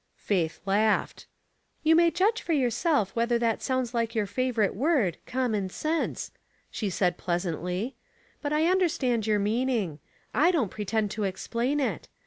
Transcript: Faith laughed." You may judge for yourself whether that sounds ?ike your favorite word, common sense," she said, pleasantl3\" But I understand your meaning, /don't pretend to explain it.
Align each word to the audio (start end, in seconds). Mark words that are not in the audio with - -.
Faith 0.17 0.59
laughed." 0.65 1.27
You 1.83 1.95
may 1.95 2.09
judge 2.09 2.41
for 2.41 2.53
yourself 2.53 3.15
whether 3.15 3.37
that 3.37 3.61
sounds 3.61 3.93
?ike 3.93 4.15
your 4.15 4.25
favorite 4.25 4.73
word, 4.73 5.17
common 5.27 5.69
sense," 5.69 6.31
she 6.71 6.89
said, 6.89 7.19
pleasantl3\" 7.19 7.93
But 8.41 8.51
I 8.51 8.65
understand 8.65 9.27
your 9.27 9.37
meaning, 9.37 9.99
/don't 10.33 10.71
pretend 10.71 11.11
to 11.11 11.23
explain 11.25 11.79
it. 11.79 12.07